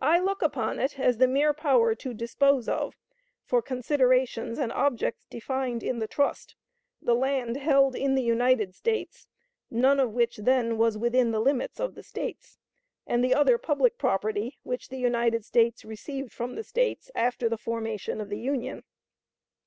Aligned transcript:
I 0.00 0.20
look 0.20 0.40
upon 0.40 0.78
it 0.78 0.98
as 0.98 1.18
the 1.18 1.28
mere 1.28 1.52
power 1.52 1.94
to 1.96 2.14
dispose 2.14 2.66
of, 2.66 2.94
for 3.44 3.60
considerations 3.60 4.58
and 4.58 4.72
objects 4.72 5.26
defined 5.28 5.82
in 5.82 5.98
the 5.98 6.08
trust, 6.08 6.54
the 7.02 7.14
land 7.14 7.58
held 7.58 7.94
in 7.94 8.14
the 8.14 8.22
United 8.22 8.74
States, 8.74 9.26
none 9.70 10.00
of 10.00 10.14
which 10.14 10.38
then 10.38 10.78
was 10.78 10.96
within 10.96 11.30
the 11.30 11.40
limits 11.40 11.78
of 11.78 11.94
the 11.94 12.02
States, 12.02 12.56
and 13.06 13.22
the 13.22 13.34
other 13.34 13.58
public 13.58 13.98
property 13.98 14.56
which 14.62 14.88
the 14.88 14.96
United 14.98 15.44
States 15.44 15.84
received 15.84 16.32
from 16.32 16.54
the 16.54 16.64
States 16.64 17.10
after 17.14 17.50
the 17.50 17.58
formation 17.58 18.18
of 18.18 18.30
the 18.30 18.40
Union. 18.40 18.82